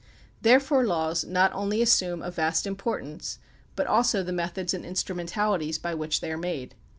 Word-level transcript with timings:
Therefore 0.41 0.83
laws 0.83 1.23
not 1.25 1.53
only 1.53 1.79
assume 1.79 2.23
a 2.23 2.31
vast 2.31 2.65
importance, 2.65 3.37
but 3.75 3.85
also 3.85 4.23
the 4.23 4.33
methods 4.33 4.73
and 4.73 4.83
instrumen 4.83 5.27
talities 5.27 5.77
by 5.79 5.93
which 5.93 6.21
they 6.21 6.31
are 6.31 6.37
made. 6.39 6.73